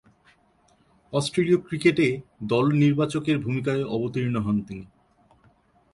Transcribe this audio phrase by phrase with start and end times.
[1.13, 2.07] অস্ট্রেলীয় ক্রিকেটে
[2.43, 4.85] দল নির্বাচকের ভূমিকায় অবতীর্ণ হন তিনি।